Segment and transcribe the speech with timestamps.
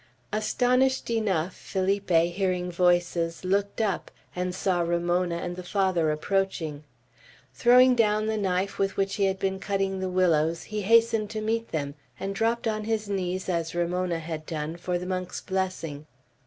[0.33, 6.83] Astonished enough, Felipe, hearing voices, looked up, and saw Ramona and the Father approaching.
[7.53, 11.39] Throwing down the knife with which he had been cutting the willows, he hastened to
[11.41, 16.07] meet them, and dropped on his knees, as Ramona had done, for the monk's blessing.